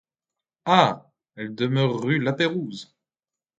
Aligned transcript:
Ah! 0.65 1.11
elle 1.35 1.53
demeure 1.53 2.01
rue 2.01 2.17
La 2.17 2.33
Pérouse. 2.33 2.97